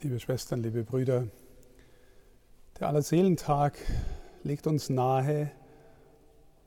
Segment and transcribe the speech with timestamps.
[0.00, 1.26] Liebe Schwestern, liebe Brüder,
[2.78, 3.76] der Allerseelentag
[4.44, 5.50] legt uns nahe,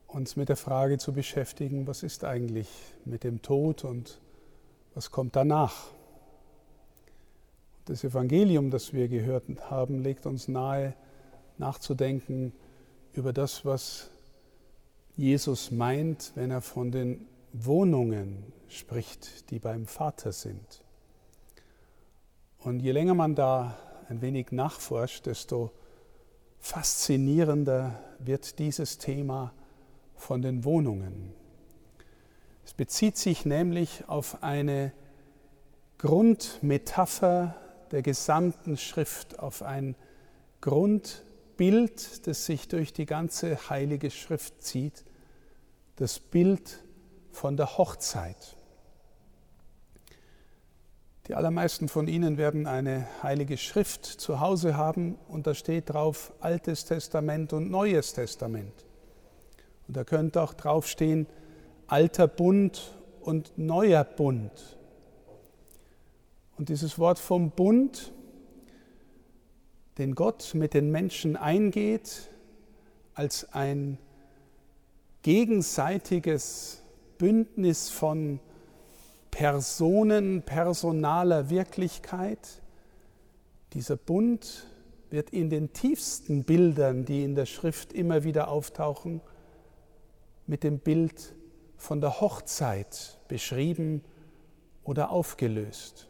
[0.06, 2.68] uns mit der Frage zu beschäftigen, was ist eigentlich
[3.06, 4.20] mit dem Tod und
[4.92, 5.92] was kommt danach.
[7.86, 10.94] Das Evangelium, das wir gehört haben, legt uns nahe,
[11.56, 12.52] nachzudenken
[13.14, 14.10] über das, was
[15.16, 20.84] Jesus meint, wenn er von den Wohnungen spricht, die beim Vater sind.
[22.64, 23.76] Und je länger man da
[24.08, 25.72] ein wenig nachforscht, desto
[26.60, 29.52] faszinierender wird dieses Thema
[30.14, 31.34] von den Wohnungen.
[32.64, 34.92] Es bezieht sich nämlich auf eine
[35.98, 37.56] Grundmetapher
[37.90, 39.96] der gesamten Schrift, auf ein
[40.60, 45.04] Grundbild, das sich durch die ganze heilige Schrift zieht,
[45.96, 46.78] das Bild
[47.32, 48.56] von der Hochzeit.
[51.28, 56.32] Die allermeisten von Ihnen werden eine heilige Schrift zu Hause haben und da steht drauf
[56.40, 58.72] Altes Testament und Neues Testament.
[59.86, 61.28] Und da könnte auch draufstehen
[61.86, 64.78] Alter Bund und Neuer Bund.
[66.56, 68.12] Und dieses Wort vom Bund,
[69.98, 72.30] den Gott mit den Menschen eingeht,
[73.14, 73.98] als ein
[75.22, 76.82] gegenseitiges
[77.18, 78.40] Bündnis von
[79.42, 82.62] Personen, personaler Wirklichkeit.
[83.72, 84.68] Dieser Bund
[85.10, 89.20] wird in den tiefsten Bildern, die in der Schrift immer wieder auftauchen,
[90.46, 91.34] mit dem Bild
[91.76, 94.04] von der Hochzeit beschrieben
[94.84, 96.08] oder aufgelöst.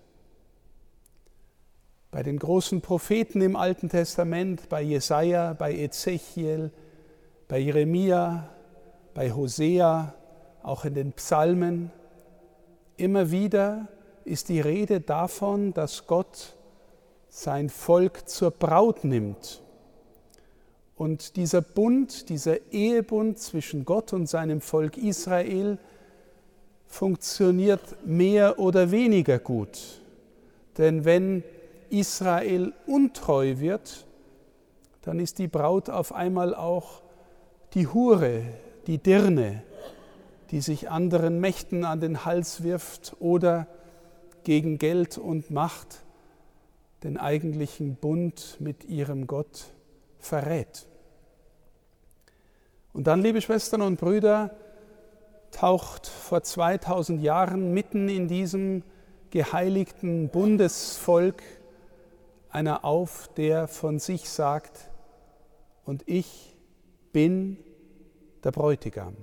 [2.10, 6.70] Bei den großen Propheten im Alten Testament, bei Jesaja, bei Ezechiel,
[7.48, 8.50] bei Jeremia,
[9.14, 10.14] bei Hosea,
[10.62, 11.90] auch in den Psalmen,
[13.02, 13.88] Immer wieder
[14.24, 16.54] ist die Rede davon, dass Gott
[17.28, 19.60] sein Volk zur Braut nimmt.
[20.94, 25.78] Und dieser Bund, dieser Ehebund zwischen Gott und seinem Volk Israel
[26.86, 29.80] funktioniert mehr oder weniger gut.
[30.78, 31.42] Denn wenn
[31.90, 34.06] Israel untreu wird,
[35.00, 37.02] dann ist die Braut auf einmal auch
[37.74, 38.42] die Hure,
[38.86, 39.64] die Dirne,
[40.52, 43.66] die sich anderen Mächten an den Hals wirft oder
[44.44, 46.04] gegen Geld und Macht
[47.02, 49.64] den eigentlichen Bund mit ihrem Gott
[50.18, 50.86] verrät.
[52.92, 54.54] Und dann, liebe Schwestern und Brüder,
[55.52, 58.84] taucht vor 2000 Jahren mitten in diesem
[59.30, 61.42] geheiligten Bundesvolk
[62.50, 64.90] einer auf, der von sich sagt,
[65.84, 66.54] und ich
[67.12, 67.56] bin
[68.44, 69.16] der Bräutigam.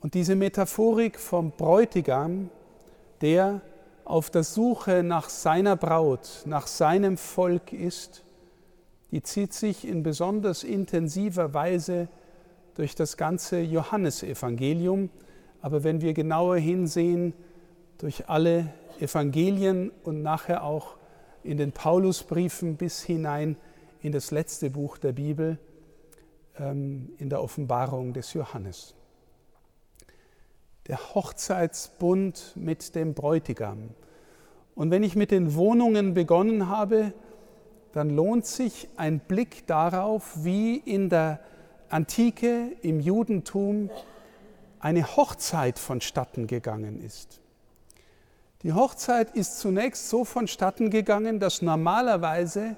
[0.00, 2.50] Und diese Metaphorik vom Bräutigam,
[3.20, 3.62] der
[4.04, 8.24] auf der Suche nach seiner Braut, nach seinem Volk ist,
[9.10, 12.08] die zieht sich in besonders intensiver Weise
[12.74, 15.10] durch das ganze Johannesevangelium,
[15.60, 17.34] aber wenn wir genauer hinsehen,
[17.98, 20.96] durch alle Evangelien und nachher auch
[21.42, 23.56] in den Paulusbriefen bis hinein
[24.00, 25.58] in das letzte Buch der Bibel,
[26.56, 28.94] ähm, in der Offenbarung des Johannes
[30.88, 33.90] der Hochzeitsbund mit dem Bräutigam.
[34.74, 37.12] Und wenn ich mit den Wohnungen begonnen habe,
[37.92, 41.40] dann lohnt sich ein Blick darauf, wie in der
[41.90, 43.90] Antike, im Judentum,
[44.80, 47.40] eine Hochzeit vonstatten gegangen ist.
[48.62, 52.76] Die Hochzeit ist zunächst so vonstatten gegangen, dass normalerweise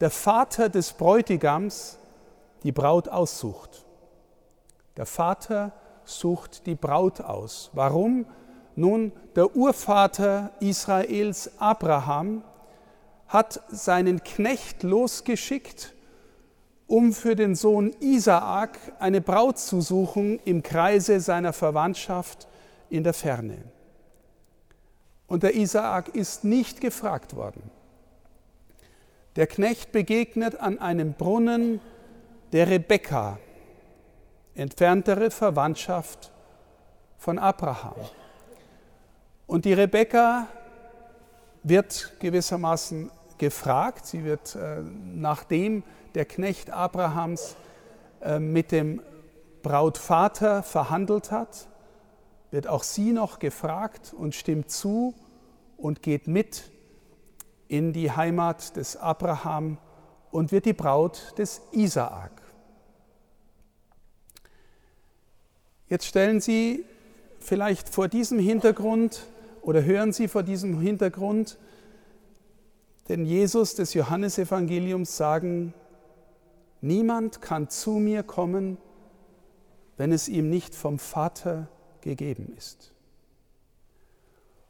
[0.00, 1.98] der Vater des Bräutigams
[2.62, 3.84] die Braut aussucht.
[4.96, 5.72] Der Vater
[6.04, 7.70] sucht die Braut aus.
[7.72, 8.26] Warum?
[8.76, 12.42] Nun, der Urvater Israels Abraham
[13.28, 15.94] hat seinen Knecht losgeschickt,
[16.86, 22.46] um für den Sohn Isaak eine Braut zu suchen im Kreise seiner Verwandtschaft
[22.90, 23.58] in der Ferne.
[25.26, 27.70] Und der Isaak ist nicht gefragt worden.
[29.36, 31.80] Der Knecht begegnet an einem Brunnen
[32.52, 33.38] der Rebekka,
[34.54, 36.32] entferntere Verwandtschaft
[37.18, 37.94] von Abraham.
[39.46, 40.46] Und die Rebekka
[41.62, 44.82] wird gewissermaßen gefragt, sie wird, äh,
[45.14, 45.82] nachdem
[46.14, 47.56] der Knecht Abrahams
[48.20, 49.02] äh, mit dem
[49.62, 51.66] Brautvater verhandelt hat,
[52.50, 55.14] wird auch sie noch gefragt und stimmt zu
[55.76, 56.70] und geht mit
[57.66, 59.78] in die Heimat des Abraham
[60.30, 62.43] und wird die Braut des Isaak.
[65.88, 66.84] Jetzt stellen Sie
[67.38, 69.26] vielleicht vor diesem Hintergrund
[69.60, 71.58] oder hören Sie vor diesem Hintergrund
[73.08, 75.74] den Jesus des Johannesevangeliums sagen,
[76.80, 78.78] niemand kann zu mir kommen,
[79.98, 81.68] wenn es ihm nicht vom Vater
[82.00, 82.92] gegeben ist.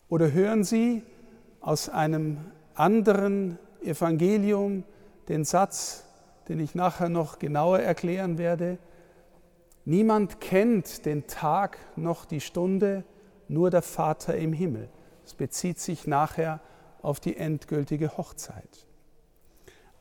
[0.09, 1.03] Oder hören Sie
[1.61, 2.39] aus einem
[2.75, 4.83] anderen Evangelium
[5.29, 6.05] den Satz,
[6.49, 8.79] den ich nachher noch genauer erklären werde,
[9.85, 13.05] niemand kennt den Tag noch die Stunde,
[13.49, 14.89] nur der Vater im Himmel.
[15.25, 16.61] Es bezieht sich nachher
[17.03, 18.87] auf die endgültige Hochzeit.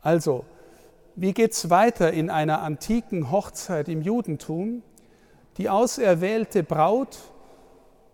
[0.01, 0.45] Also,
[1.15, 4.81] wie geht es weiter in einer antiken Hochzeit im Judentum?
[5.57, 7.19] Die auserwählte Braut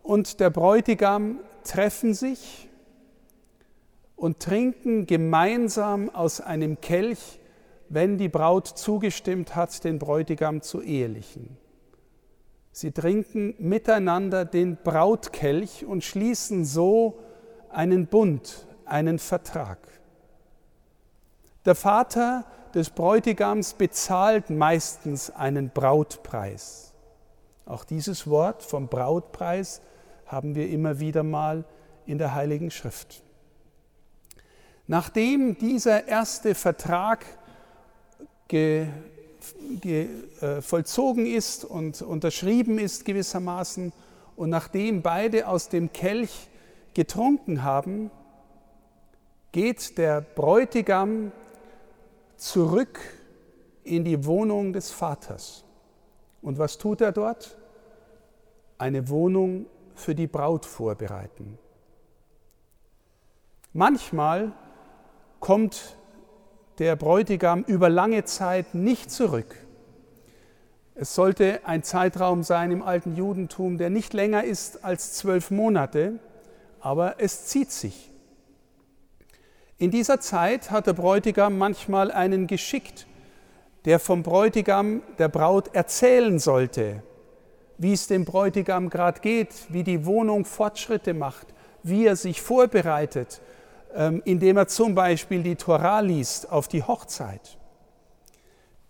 [0.03, 2.67] und der Bräutigam treffen sich
[4.15, 7.39] und trinken gemeinsam aus einem Kelch,
[7.87, 11.58] wenn die Braut zugestimmt hat, den Bräutigam zu ehelichen.
[12.71, 17.19] Sie trinken miteinander den Brautkelch und schließen so
[17.69, 19.79] einen Bund, einen Vertrag.
[21.65, 26.93] Der Vater des Bräutigams bezahlt meistens einen Brautpreis.
[27.65, 29.81] Auch dieses Wort vom Brautpreis
[30.25, 31.65] haben wir immer wieder mal
[32.05, 33.23] in der Heiligen Schrift.
[34.87, 37.25] Nachdem dieser erste Vertrag
[40.61, 43.93] vollzogen ist und unterschrieben ist gewissermaßen
[44.35, 46.49] und nachdem beide aus dem Kelch
[46.93, 48.09] getrunken haben,
[49.51, 51.31] geht der Bräutigam
[52.37, 52.99] zurück
[53.83, 55.65] in die Wohnung des Vaters.
[56.41, 57.57] Und was tut er dort?
[58.77, 59.65] Eine Wohnung
[59.95, 61.57] für die Braut vorbereiten.
[63.73, 64.53] Manchmal
[65.39, 65.97] kommt
[66.79, 69.55] der Bräutigam über lange Zeit nicht zurück.
[70.95, 76.19] Es sollte ein Zeitraum sein im alten Judentum, der nicht länger ist als zwölf Monate,
[76.79, 78.11] aber es zieht sich.
[79.77, 83.07] In dieser Zeit hat der Bräutigam manchmal einen geschickt,
[83.85, 87.01] der vom Bräutigam der Braut erzählen sollte,
[87.77, 91.47] wie es dem Bräutigam gerade geht, wie die Wohnung Fortschritte macht,
[91.81, 93.41] wie er sich vorbereitet,
[93.93, 97.57] indem er zum Beispiel die Torah liest auf die Hochzeit.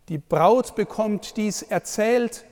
[0.09, 2.45] Die Braut bekommt dies erzählt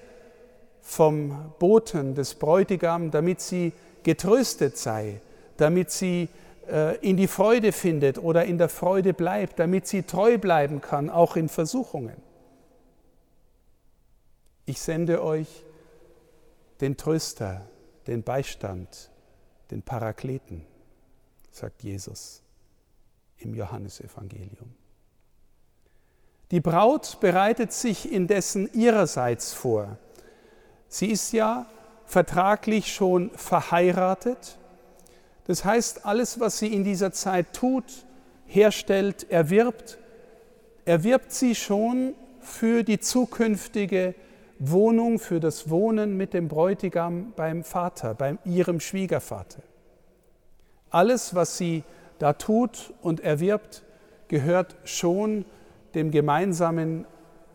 [0.82, 3.74] vom Boten des Bräutigam, damit sie
[4.04, 5.20] getröstet sei,
[5.58, 6.30] damit sie
[6.70, 11.10] äh, in die Freude findet oder in der Freude bleibt, damit sie treu bleiben kann,
[11.10, 12.16] auch in Versuchungen.
[14.66, 15.66] Ich sende euch
[16.80, 17.68] den Tröster,
[18.06, 19.10] den Beistand,
[19.72, 20.66] den Parakleten
[21.58, 22.42] sagt Jesus
[23.40, 24.74] im Johannesevangelium.
[26.52, 29.98] Die Braut bereitet sich indessen ihrerseits vor.
[30.88, 31.66] Sie ist ja
[32.06, 34.58] vertraglich schon verheiratet.
[35.46, 38.06] Das heißt, alles, was sie in dieser Zeit tut,
[38.46, 39.98] herstellt, erwirbt,
[40.86, 44.16] erwirbt sie schon für die zukünftige
[44.60, 49.62] Wohnung, für das Wohnen mit dem Bräutigam beim Vater, bei ihrem Schwiegervater.
[50.90, 51.84] Alles, was sie
[52.20, 53.84] da tut und erwirbt,
[54.28, 55.46] gehört schon
[55.94, 57.06] dem gemeinsamen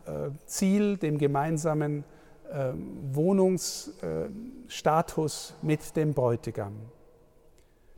[0.07, 2.05] äh, Ziel, dem gemeinsamen
[2.51, 2.73] äh,
[3.13, 6.73] Wohnungsstatus mit dem Bräutigam.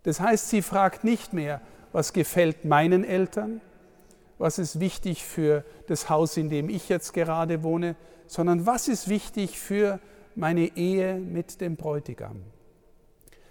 [0.03, 1.61] Das heißt, sie fragt nicht mehr,
[1.93, 3.61] was gefällt meinen Eltern,
[4.39, 7.95] was ist wichtig für das Haus, in dem ich jetzt gerade wohne,
[8.27, 10.01] sondern was ist wichtig für
[10.35, 12.43] meine Ehe mit dem Bräutigam.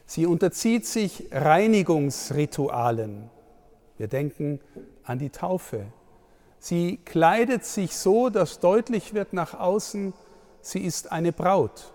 [0.05, 3.29] Sie unterzieht sich Reinigungsritualen.
[3.97, 4.59] Wir denken
[5.03, 5.85] an die Taufe.
[6.59, 10.13] Sie kleidet sich so, dass deutlich wird nach außen,
[10.61, 11.91] sie ist eine Braut.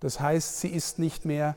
[0.00, 1.54] Das heißt, sie ist nicht mehr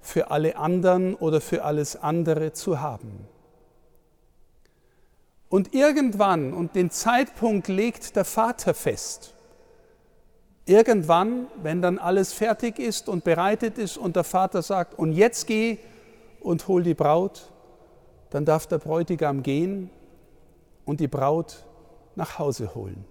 [0.00, 3.28] für alle anderen oder für alles andere zu haben.
[5.48, 9.33] Und irgendwann, und den Zeitpunkt legt der Vater fest,
[10.66, 15.46] Irgendwann, wenn dann alles fertig ist und bereitet ist und der Vater sagt, und jetzt
[15.46, 15.78] geh
[16.40, 17.52] und hol die Braut,
[18.30, 19.90] dann darf der Bräutigam gehen
[20.84, 21.66] und die Braut
[22.16, 23.04] nach Hause holen.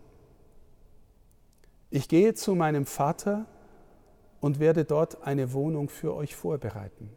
[1.92, 3.46] Ich gehe zu meinem Vater
[4.42, 7.12] und werde dort eine Wohnung für euch vorbereiten.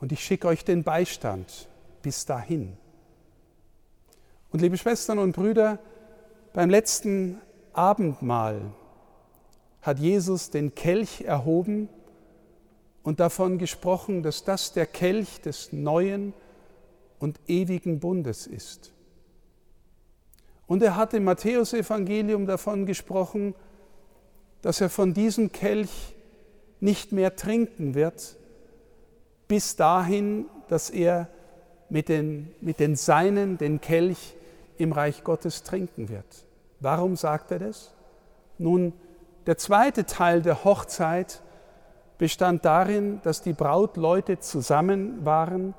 [0.00, 1.68] Und ich schicke euch den Beistand
[2.02, 2.78] bis dahin.
[4.50, 5.78] Und liebe Schwestern und Brüder,
[6.54, 7.40] beim letzten
[7.78, 8.72] Abendmahl
[9.82, 11.88] hat Jesus den Kelch erhoben
[13.04, 16.34] und davon gesprochen, dass das der Kelch des neuen
[17.20, 18.92] und ewigen Bundes ist.
[20.66, 23.54] Und er hat im Matthäusevangelium davon gesprochen,
[24.60, 26.16] dass er von diesem Kelch
[26.80, 28.36] nicht mehr trinken wird,
[29.46, 31.28] bis dahin, dass er
[31.90, 34.34] mit den, mit den Seinen den Kelch
[34.78, 36.47] im Reich Gottes trinken wird.
[36.80, 37.94] Warum sagt er das?
[38.58, 38.92] Nun,
[39.46, 41.42] der zweite Teil der Hochzeit
[42.18, 45.74] bestand darin, dass die Brautleute zusammen waren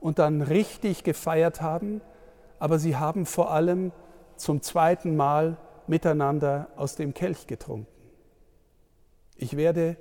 [0.00, 2.00] und dann richtig gefeiert haben,
[2.58, 3.92] aber sie haben vor allem
[4.36, 7.86] zum zweiten Mal miteinander aus dem Kelch getrunken.
[9.36, 9.96] Ich werde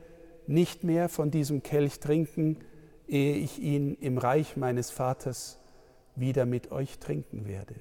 [0.48, 2.60] nicht mehr von diesem Kelch trinken,
[3.08, 5.60] ehe ich ihn im Reich meines Vaters
[6.16, 7.76] wieder mit euch trinken werde.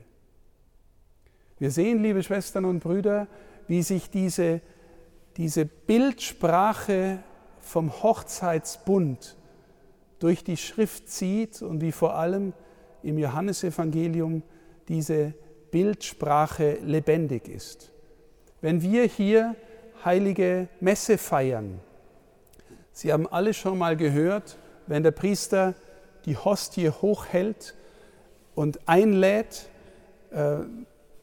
[1.63, 3.29] Wir sehen, liebe Schwestern und Brüder,
[3.69, 4.61] wie sich diese,
[5.37, 7.21] diese Bildsprache
[7.61, 9.37] vom Hochzeitsbund
[10.19, 12.53] durch die Schrift zieht und wie vor allem
[13.05, 14.43] im Johannesevangelium
[14.89, 15.35] diese
[15.71, 17.93] Bildsprache lebendig ist.
[18.61, 19.55] Wenn wir hier
[20.05, 21.79] heilige Messe feiern,
[22.91, 25.77] Sie haben alle schon mal gehört, wenn der Priester
[26.25, 27.77] die Hostie hochhält
[28.57, 29.69] und einlädt,
[30.33, 30.57] äh,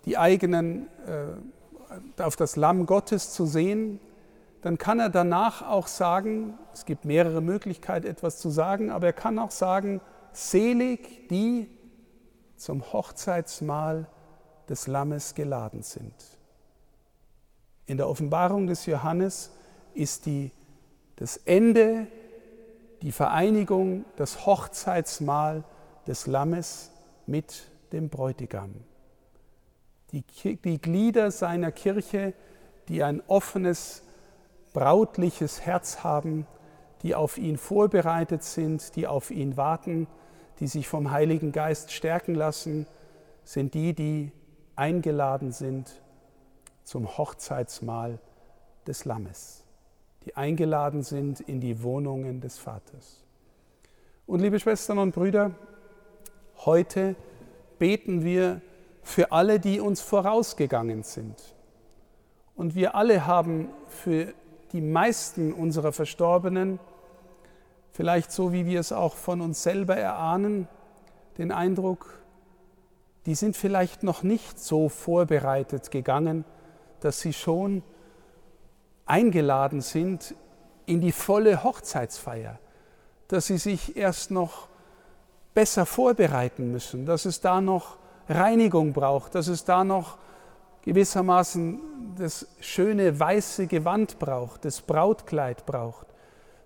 [0.05, 3.99] die eigenen äh, auf das Lamm Gottes zu sehen,
[4.61, 9.13] dann kann er danach auch sagen, es gibt mehrere Möglichkeiten, etwas zu sagen, aber er
[9.13, 10.01] kann auch sagen,
[10.33, 11.69] selig die
[12.57, 14.07] zum Hochzeitsmahl
[14.67, 16.13] des Lammes geladen sind.
[17.85, 19.51] In der Offenbarung des Johannes
[19.93, 20.51] ist die,
[21.15, 22.07] das Ende,
[23.01, 25.63] die Vereinigung, das Hochzeitsmahl
[26.05, 26.91] des Lammes
[27.25, 28.75] mit dem Bräutigam.
[30.11, 30.23] Die,
[30.55, 32.33] die Glieder seiner Kirche,
[32.87, 34.03] die ein offenes,
[34.73, 36.47] brautliches Herz haben,
[37.01, 40.07] die auf ihn vorbereitet sind, die auf ihn warten,
[40.59, 42.85] die sich vom Heiligen Geist stärken lassen,
[43.43, 44.31] sind die, die
[44.75, 46.01] eingeladen sind
[46.83, 48.19] zum Hochzeitsmahl
[48.87, 49.63] des Lammes,
[50.25, 53.23] die eingeladen sind in die Wohnungen des Vaters.
[54.25, 55.51] Und liebe Schwestern und Brüder,
[56.65, 57.15] heute
[57.77, 58.61] beten wir
[59.01, 61.35] für alle, die uns vorausgegangen sind.
[62.55, 64.33] Und wir alle haben für
[64.73, 66.79] die meisten unserer Verstorbenen,
[67.91, 70.67] vielleicht so wie wir es auch von uns selber erahnen,
[71.37, 72.19] den Eindruck,
[73.25, 76.45] die sind vielleicht noch nicht so vorbereitet gegangen,
[76.99, 77.83] dass sie schon
[79.05, 80.35] eingeladen sind
[80.85, 82.59] in die volle Hochzeitsfeier,
[83.27, 84.67] dass sie sich erst noch
[85.53, 87.98] besser vorbereiten müssen, dass es da noch
[88.29, 90.17] Reinigung braucht, dass es da noch
[90.83, 91.79] gewissermaßen
[92.17, 96.07] das schöne weiße Gewand braucht, das Brautkleid braucht,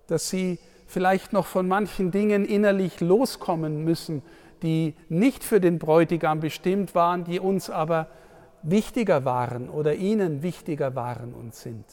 [0.06, 4.22] dass sie vielleicht noch von manchen Dingen innerlich loskommen müssen,
[4.62, 8.08] die nicht für den Bräutigam bestimmt waren, die uns aber
[8.62, 11.84] wichtiger waren oder ihnen wichtiger waren und sind.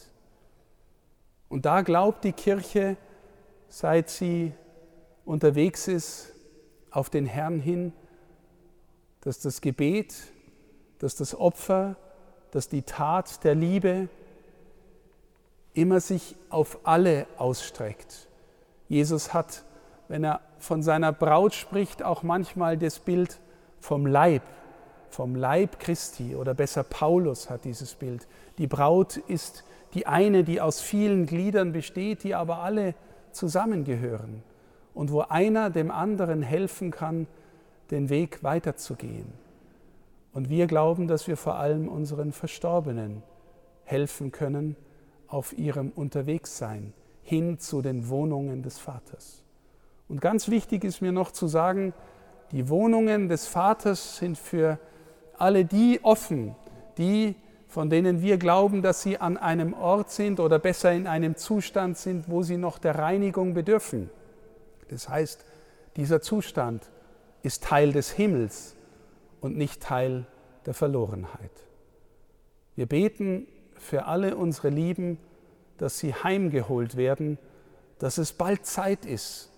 [1.49, 2.95] Und da glaubt die Kirche,
[3.67, 4.53] seit sie
[5.25, 6.33] unterwegs ist,
[6.91, 7.93] auf den Herrn hin,
[9.21, 10.15] dass das Gebet,
[10.99, 11.95] dass das Opfer,
[12.51, 14.09] dass die Tat der Liebe
[15.73, 18.27] immer sich auf alle ausstreckt.
[18.89, 19.63] Jesus hat,
[20.07, 23.39] wenn er von seiner Braut spricht, auch manchmal das Bild
[23.79, 24.43] vom Leib,
[25.09, 28.27] vom Leib Christi oder besser Paulus hat dieses Bild.
[28.57, 29.63] Die Braut ist
[29.93, 32.95] die eine, die aus vielen Gliedern besteht, die aber alle
[33.31, 34.43] zusammengehören
[34.93, 37.27] und wo einer dem anderen helfen kann,
[37.91, 39.33] den Weg weiterzugehen.
[40.33, 43.21] Und wir glauben, dass wir vor allem unseren Verstorbenen
[43.83, 44.77] helfen können
[45.27, 46.93] auf ihrem Unterwegssein
[47.23, 49.43] hin zu den Wohnungen des Vaters.
[50.07, 51.93] Und ganz wichtig ist mir noch zu sagen,
[52.51, 54.79] die Wohnungen des Vaters sind für
[55.37, 56.55] alle die offen,
[56.97, 57.35] die,
[57.67, 61.97] von denen wir glauben, dass sie an einem Ort sind oder besser in einem Zustand
[61.97, 64.09] sind, wo sie noch der Reinigung bedürfen.
[64.89, 65.45] Das heißt,
[65.95, 66.89] dieser Zustand
[67.43, 68.75] ist Teil des Himmels
[69.39, 70.25] und nicht Teil
[70.65, 71.51] der Verlorenheit.
[72.75, 75.17] Wir beten für alle unsere Lieben,
[75.77, 77.37] dass sie heimgeholt werden,
[77.99, 79.51] dass es bald Zeit ist,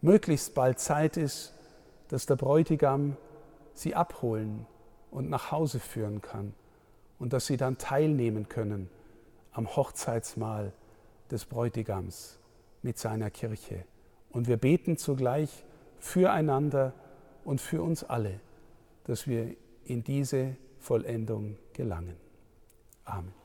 [0.00, 1.54] möglichst bald Zeit ist,
[2.08, 3.16] dass der Bräutigam
[3.74, 4.66] sie abholen
[5.10, 6.54] und nach Hause führen kann
[7.18, 8.90] und dass sie dann teilnehmen können
[9.52, 10.72] am Hochzeitsmahl
[11.30, 12.38] des Bräutigams
[12.82, 13.84] mit seiner Kirche.
[14.30, 15.64] Und wir beten zugleich
[15.98, 16.94] füreinander
[17.44, 18.40] und für uns alle,
[19.04, 22.16] dass wir in diese Vollendung gelangen.
[23.04, 23.41] Amen.